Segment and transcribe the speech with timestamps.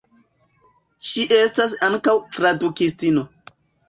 [1.09, 3.27] Ŝi estas ankaŭ tradukistino.